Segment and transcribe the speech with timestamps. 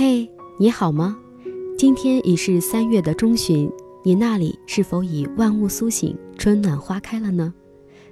[0.00, 0.30] 嘿，
[0.60, 1.18] 你好吗？
[1.76, 3.68] 今天已是三月的中旬，
[4.04, 7.52] 你那里是否已万物苏醒，春暖花开了呢？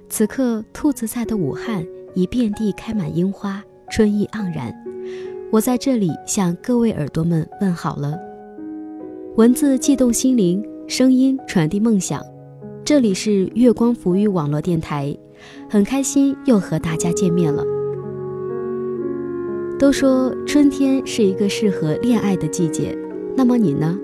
[0.09, 4.75] 此刻，兔子在的武汉已遍地开满樱花，春意盎然。
[5.49, 8.19] 我在这里向各位耳朵们问好了。
[9.37, 12.21] 文字悸动心灵，声音传递梦想。
[12.83, 15.17] 这里是月光浮语网络电台，
[15.69, 17.63] 很开心又和大家见面了。
[19.79, 22.97] 都说春天是一个适合恋爱的季节，
[23.35, 23.95] 那么你呢？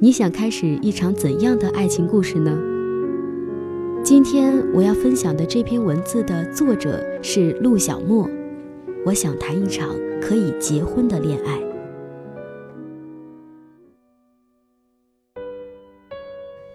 [0.00, 2.58] 你想开始一场怎样的爱情故事呢？
[4.02, 8.28] 今天我要分享的这篇文字的作者是陆小莫。
[9.06, 11.60] 我想谈一场可以结婚的恋爱。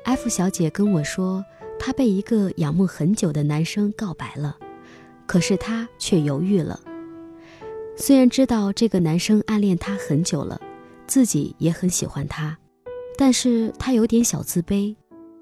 [0.05, 1.43] F 小姐跟我说，
[1.77, 4.55] 她被一个仰慕很久的男生告白了，
[5.25, 6.79] 可是她却犹豫了。
[7.99, 10.61] 虽然知道这个男生暗恋她很久了，
[11.07, 12.55] 自己也很喜欢他，
[13.17, 14.95] 但是她有点小自卑。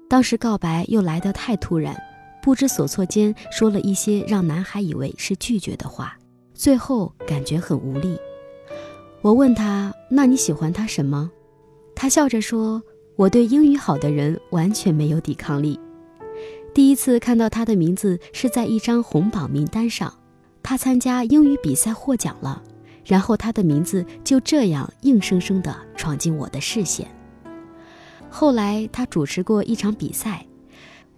[0.08, 1.94] 当时告白又来得太突然，
[2.42, 6.16] 不知所措间说了一些让男孩以为是拒绝的话，
[6.54, 8.18] 最后感觉很无力。
[9.20, 11.30] 我问他：“那你喜欢他什么？”
[11.94, 12.82] 他笑着说
[13.16, 15.78] ：“我对英语好的人完全没有抵抗力。”
[16.72, 20.12] 第一次看到他的名字是在一张红榜名单上。
[20.68, 22.60] 他参加英语比赛获奖了，
[23.04, 27.06] 然后他的名字就这样硬生生地闯进我的视线。
[28.28, 30.44] 后来他主持过一场比赛，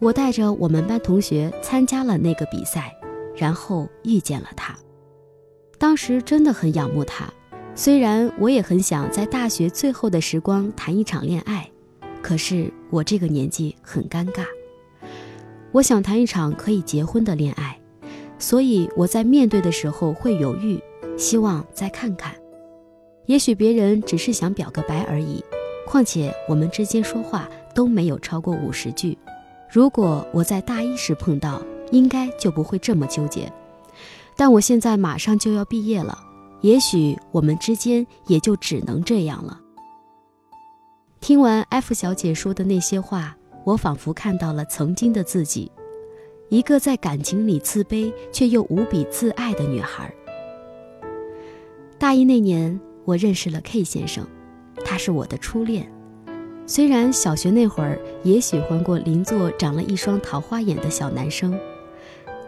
[0.01, 2.95] 我带着我们班同学参加了那个比赛，
[3.35, 4.77] 然后遇见了他。
[5.79, 7.33] 当时真的很仰慕他，
[7.75, 11.67] 虽然我也很想在大学最后的时光谈一场恋爱，
[12.21, 14.45] 可是我这个年纪很尴尬。
[15.73, 17.68] 我想谈一场可以结婚的恋爱。
[18.39, 20.81] 所以我在面对的时候会犹豫，
[21.17, 22.35] 希望再看看。
[23.27, 25.45] 也许别人只是想表个白而已。
[25.87, 29.17] 况且我们之间说话都没有超过五十句。
[29.71, 33.51] 如果我在大一时碰到，应该就不会这么纠结。
[34.37, 36.19] 但我现在马上就要毕业了，
[36.61, 39.59] 也许我们之间也就只能这样了。
[41.21, 45.73] 听完 F 小姐说的那些话，我仿佛看到了曾经的自己。
[46.49, 50.13] 一个在感情里自卑却又无比自爱的女孩。
[51.99, 54.27] 大一那年，我认识了 K 先生，
[54.85, 55.91] 他是我的初恋。
[56.67, 61.59] 虽然小学那会儿也喜欢过邻座长了一双桃花眼的小男生，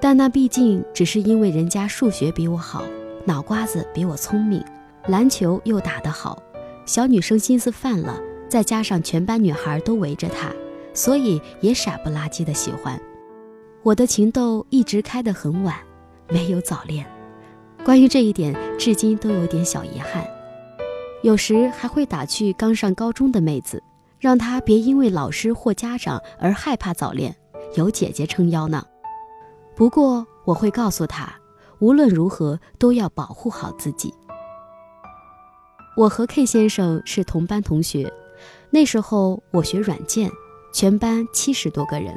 [0.00, 2.84] 但那毕竟只是因为人家数学比我好，
[3.24, 4.64] 脑瓜子比我聪明，
[5.08, 6.42] 篮球又打得好，
[6.86, 8.18] 小女生心思泛了，
[8.48, 10.50] 再加上全班女孩都围着他，
[10.94, 12.98] 所以也傻不拉几的喜欢。
[13.82, 15.74] 我的情窦一直开得很晚，
[16.28, 17.06] 没有早恋。
[17.82, 20.22] 关于这一点，至今都有点小遗憾。
[21.22, 23.82] 有时还会打趣刚上高中的妹子，
[24.18, 27.34] 让她别因为老师或家长而害怕早恋，
[27.74, 28.84] 有姐姐撑腰呢。
[29.74, 31.32] 不过我会告诉她，
[31.78, 34.12] 无论如何都要保护好自己。
[35.96, 38.12] 我和 K 先生是同班同学，
[38.68, 40.30] 那时候我学软件，
[40.70, 42.14] 全班七十多个人。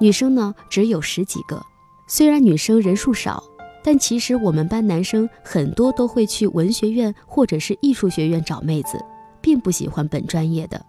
[0.00, 1.62] 女生呢只有十几个，
[2.08, 3.44] 虽然女生人数少，
[3.84, 8.98] 但其实我们班男生很多都会去文学院或者是艺术学院找妹子，
[9.42, 10.84] 并不喜欢本专业的。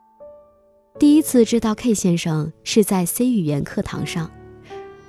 [0.98, 4.32] 第一次知道 K 先生是在 C 语言课堂上，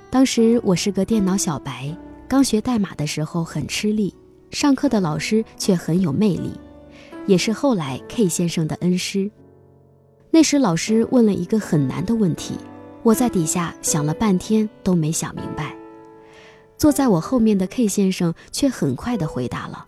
[0.09, 1.95] 当时我是个电脑小白，
[2.27, 4.13] 刚学代码的时候很吃力，
[4.51, 6.51] 上课的老师却很有魅力，
[7.25, 9.31] 也是后来 K 先生的恩师。
[10.29, 12.55] 那时老师问了一个很难的问题。
[13.03, 15.75] 我在底下想了半天都没想明白，
[16.77, 19.85] 坐在我后面的 K 先生却很快地回答了。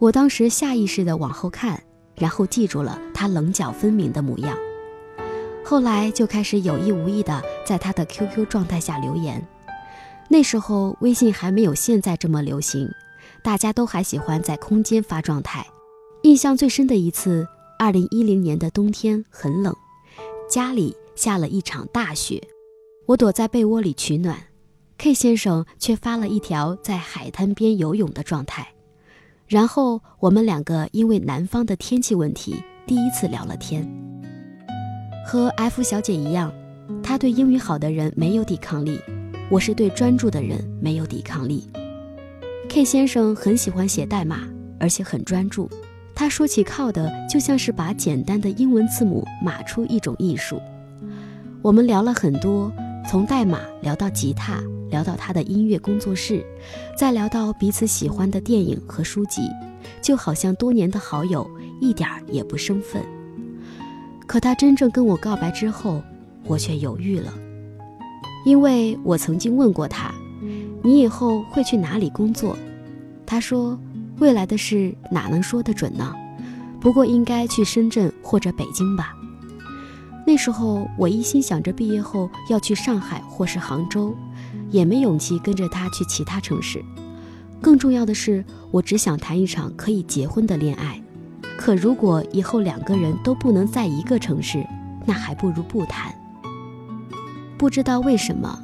[0.00, 1.80] 我当时下意识地往后看，
[2.16, 4.58] 然后记住了他棱角分明的模样。
[5.64, 9.46] 后来就开始有意无意地在他的 QQ 状态下留言。
[10.28, 12.88] 那时候微信还没有现在这么流行，
[13.44, 15.64] 大家都还喜欢在空间发状态。
[16.22, 17.46] 印象最深的一次，
[17.78, 19.72] 二零一零年的冬天很冷，
[20.50, 20.96] 家里。
[21.14, 22.42] 下了一场大雪，
[23.06, 24.36] 我躲在被窝里取暖
[24.98, 28.66] ，K 先生却发了一条在海滩边游泳的状态，
[29.46, 33.88] 然后我们两个因为南方的天气问题第一次聊了天。
[35.26, 36.52] 和 F 小姐一样，
[37.02, 39.00] 她对英语好的人没有抵抗力，
[39.50, 41.68] 我是对专注的人没有抵抗力。
[42.68, 44.48] K 先生很喜欢写代码，
[44.80, 45.70] 而且很专注，
[46.14, 50.60] 他说起靠的就像是把简单的英文字母码出一种艺术。
[51.64, 52.70] 我们聊了很多，
[53.08, 56.44] 从代码聊到吉他，聊到他的音乐工作室，
[56.94, 59.48] 再聊到彼此喜欢的电影和书籍，
[60.02, 61.50] 就好像多年的好友
[61.80, 63.02] 一点儿也不生分。
[64.26, 66.02] 可他真正跟我告白之后，
[66.44, 67.32] 我却犹豫了，
[68.44, 70.12] 因为我曾经问过他
[70.84, 72.54] ：“你以后会去哪里工作？”
[73.24, 73.80] 他说
[74.20, 76.14] ：“未来的事哪能说得准呢？
[76.78, 79.16] 不过应该去深圳或者北京吧。”
[80.26, 84.14] 那时候我一心想着毕业后要去上海或是杭州，
[84.70, 86.82] 也没勇气跟着他去其他城市。
[87.60, 91.00] 更重要的是，我只想谈一场可以结婚的恋爱。
[91.56, 94.66] 可如果以后两个人都不能在一个城市，
[95.06, 96.14] 那还不如不谈。
[97.56, 98.62] 不知道为什么，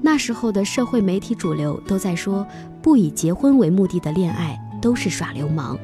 [0.00, 2.46] 那时候的社会媒体主流都在说，
[2.80, 5.78] 不以结婚为目的的恋爱都是耍流氓。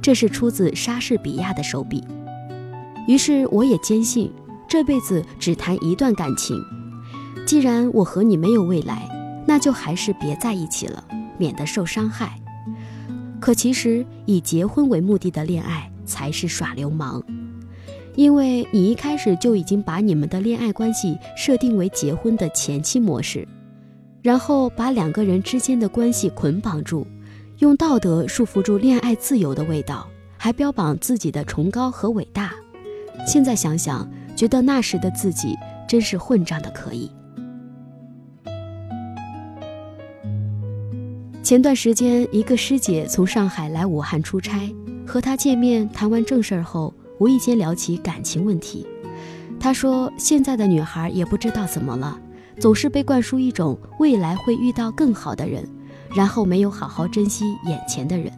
[0.00, 2.04] 这是出自莎士比亚的手笔。
[3.06, 4.32] 于是我也坚信，
[4.70, 6.64] 这辈子只谈一段感情。
[7.44, 9.06] 既然我和你没有未来，
[9.46, 11.04] 那就还是别在一起了。
[11.36, 12.38] 免得受伤害。
[13.40, 17.22] 可其实以结婚为目的的恋爱才是耍流氓，
[18.14, 23.48] 因为你一开始就已经把你们的恋爱关系设定为结婚的前期模式，
[24.20, 27.06] 然后把两个人之间的关系捆绑住，
[27.60, 30.06] 用道德束缚住恋爱自由的味道，
[30.36, 32.52] 还标榜自己的崇高和伟大。
[33.26, 34.06] 现在想想，
[34.40, 35.54] 觉得那时的自己
[35.86, 37.12] 真是混账的可以。
[41.42, 44.74] 前段时间，一个师姐从上海来武汉出差，
[45.06, 48.86] 和她见面谈完正事儿后，无意间聊起感情问题。
[49.60, 52.18] 她说：“现在的女孩也不知道怎么了，
[52.58, 55.68] 总是被灌输一种未来会遇到更好的人，
[56.14, 58.32] 然后没有好好珍惜眼前的人。”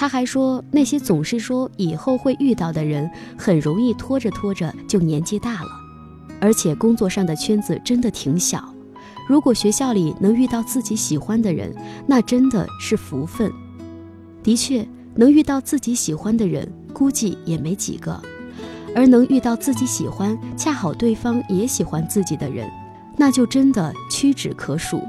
[0.00, 5.68] 他还说，那些总是说以后会遇到的人，很容易拖着拖着就年纪大了，
[6.40, 8.74] 而且工作上的圈子真的挺小。
[9.28, 11.76] 如果学校里能遇到自己喜欢的人，
[12.06, 13.52] 那真的是福分。
[14.42, 18.18] 的确，能遇到自己喜欢的人，估计也没几个。
[18.96, 22.66] 而能遇到自己喜欢，恰好对方也喜欢自己的人，
[23.18, 25.02] 那就真的屈指可数。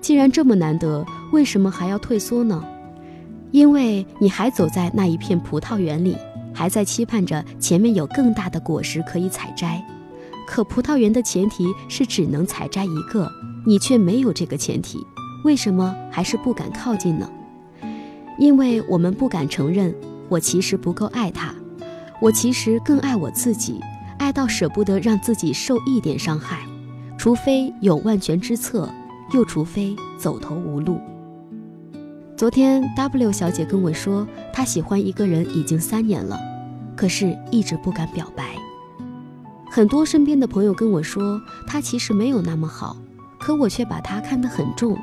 [0.00, 2.60] 既然这么难得，为什么还要退缩呢？
[3.56, 6.14] 因为你还走在那一片葡萄园里，
[6.52, 9.82] 还在期盼着前面有更大的果实可以采摘。
[10.46, 13.26] 可葡萄园的前提是只能采摘一个。
[13.64, 14.98] 你却没有这个前提，
[15.42, 17.26] 为什么还是不敢靠近呢？
[18.38, 19.94] 因为我们不敢承认，
[20.28, 21.54] 我其实不够爱他，
[22.20, 23.80] 我其实更爱我自己，
[24.18, 26.58] 爱到舍不得让自己受一点伤害，
[27.16, 28.86] 除非有万全之策，
[29.32, 31.00] 又除非走投无路。
[32.36, 36.38] 昨天 W 小姐跟我说，她喜欢一个人已经三年了，
[36.94, 38.54] 可是一直不敢表白。
[39.70, 42.94] 很多身边的朋友跟我说，他其实没有那么好。
[43.40, 44.98] 可我却把他看得很重，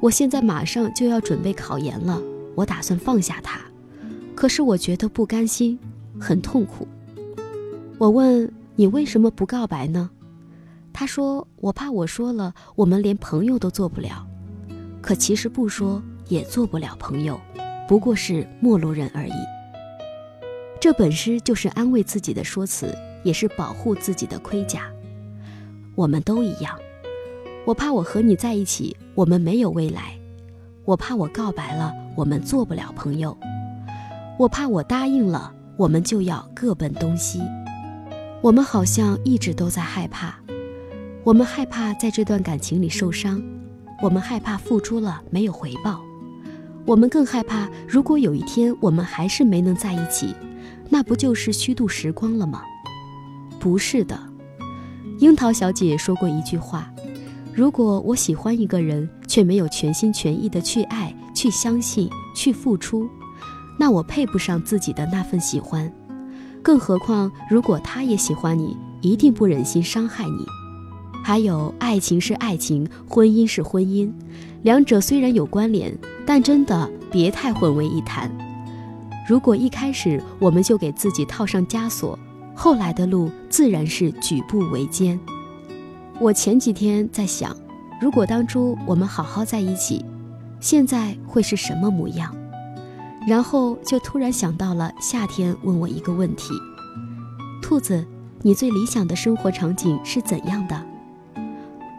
[0.00, 2.18] 我现在马上就要准备考研了，
[2.54, 3.60] 我打算放下他，
[4.34, 5.78] 可是我觉得不甘心，
[6.18, 6.88] 很痛苦。
[7.98, 10.08] 我问你为什么不告白呢？
[10.94, 14.26] 他说我怕我说了，我们连朋友都做不了。
[15.02, 17.40] 可其实不说也做不了朋友，
[17.88, 19.32] 不过是陌路人而已。
[20.80, 24.90] 这本诗就是安慰自己的说辞，也是保护自己的盔甲。
[25.94, 26.78] 我们都一样。
[27.64, 30.02] 我怕我和你在一起，我们没有未来；
[30.84, 33.34] 我怕我告白了，我们做不了朋友；
[34.38, 37.40] 我怕我答应了，我们就要各奔东西。
[38.42, 40.34] 我们好像一直都在害怕，
[41.22, 43.42] 我们害怕在这段感情里受伤，
[44.02, 46.02] 我们害怕付出了没有回报，
[46.86, 50.34] 我们更害怕，如果有一天我们还是没能在一起，
[50.90, 52.62] 那不就是虚度时光了吗？
[53.58, 54.18] 不是的，
[55.18, 56.90] 樱桃小姐说过一句话。
[57.54, 63.08] 如果我喜欢一个人，却没有全心全意的去爱、去相信、去付出，
[63.78, 65.90] 那我配不上自己的那份喜欢。
[66.62, 70.44] 更何况，如果他也喜欢你，一定不忍心伤害你。
[71.26, 74.12] 还有，爱情是爱情，婚姻是婚姻，
[74.60, 78.30] 两者虽然有关联，但真的别太混为一谈。
[79.26, 82.18] 如果一开始我们就给自己套上枷锁，
[82.54, 85.18] 后来的路自然是举步维艰。
[86.20, 87.56] 我前几天在想，
[88.02, 90.04] 如果当初我们好好在一起，
[90.60, 92.36] 现在会是什么模样？
[93.26, 96.52] 然后就突然想到了夏天问我一个问题：
[97.62, 98.04] 兔子，
[98.42, 100.78] 你最理想的生活场景是怎样的？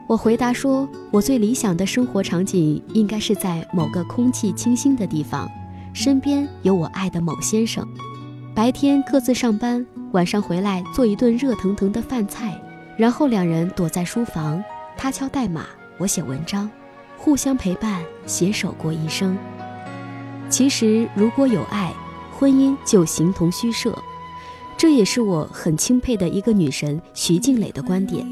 [0.07, 5.49] 我回答说，我最理想的生活场景应该是在某个空气清新的地方，
[5.93, 7.83] 身边有我爱的某先生，
[8.53, 12.61] 白天各自上班，晚上回来做一顿热腾腾的饭菜。
[12.95, 14.63] 然后两人躲在书房，
[14.95, 15.65] 他敲代码，
[15.97, 16.69] 我写文章，
[17.17, 19.35] 互相陪伴，携手过一生。
[20.49, 21.91] 其实如果有爱，
[22.31, 23.97] 婚姻就形同虚设。
[24.77, 28.23] 这也是我很钦佩的一个女神徐静蕾的观点。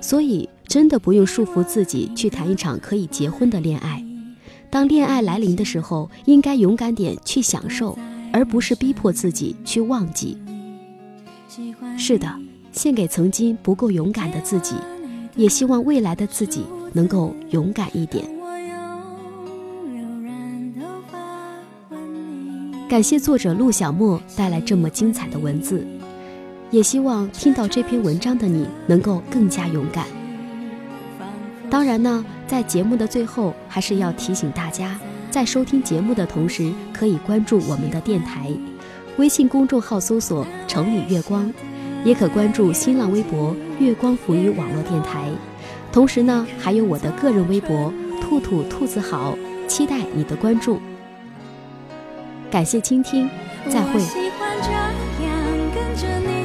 [0.00, 4.04] 所以，真的不用束缚自己去谈一场可以结婚的恋爱。
[4.70, 7.98] 当恋爱来临的时候，应该勇敢点去享受，
[8.32, 10.38] 而不是逼迫自己去忘记。
[11.98, 12.32] 是的，
[12.70, 14.76] 献给曾经不够勇敢的自己，
[15.34, 16.62] 也希望未来的自己
[16.92, 18.24] 能够勇敢一点。
[22.88, 25.84] 感谢作者陆小莫带来这么精彩的文字。
[26.70, 30.06] 也希望听到这篇文章的你能够更加勇敢。
[31.70, 34.98] 当然呢，在节目的最后，还是要提醒大家，
[35.30, 38.50] 在收听节目的同时，可以关注我们的电台，
[39.18, 41.50] 微信公众号搜索“城里月光”，
[42.04, 45.28] 也可关注新浪微博“月光浮语网络电台”。
[45.92, 50.80] 同时呢，还有我的个人微博“兔兔兔子好”，期待你的关注。
[52.50, 53.30] 感谢倾听，
[53.68, 54.00] 再会。
[54.00, 55.40] 喜欢这样
[55.72, 56.39] 跟着你。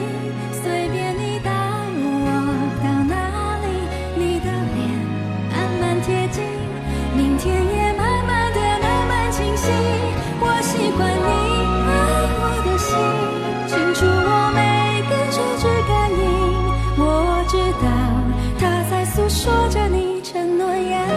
[20.35, 21.14] 承诺呀。